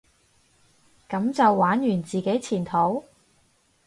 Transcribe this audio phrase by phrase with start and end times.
[1.07, 3.03] 噉就玩完自己前途？